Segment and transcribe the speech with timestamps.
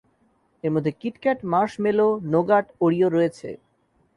[0.63, 3.49] এর মধ্যে KitKat, Marshmallow, Nougat, Oreo রয়েছে।